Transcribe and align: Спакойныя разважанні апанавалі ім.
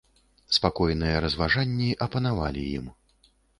Спакойныя 0.57 1.19
разважанні 1.27 1.91
апанавалі 2.07 2.67
ім. 2.81 2.91